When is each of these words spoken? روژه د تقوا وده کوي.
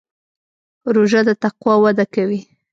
روژه 0.95 1.21
د 1.27 1.29
تقوا 1.43 1.73
وده 1.83 2.05
کوي. 2.13 2.41